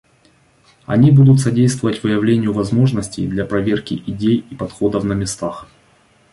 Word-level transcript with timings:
Они 0.87 1.11
будут 1.11 1.41
содействовать 1.41 2.01
выявлению 2.01 2.53
возможностей 2.53 3.27
для 3.27 3.45
проверки 3.45 4.01
идей 4.07 4.43
и 4.49 4.55
подходов 4.55 5.03
на 5.03 5.13
местах. 5.13 5.67